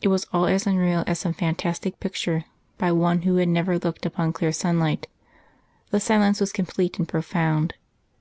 [0.00, 2.44] It was all as unreal as some fantastic picture
[2.76, 5.08] by one who had never looked upon clear sunlight.
[5.90, 7.74] The silence was complete and profound.